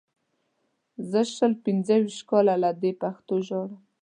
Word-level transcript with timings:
زه 1.09 1.19
شل 1.35 1.53
پنځه 1.65 1.95
ویشت 2.01 2.21
کاله 2.29 2.55
له 2.63 2.71
دې 2.81 2.91
پښتو 3.01 3.35
ژاړم. 3.47 3.79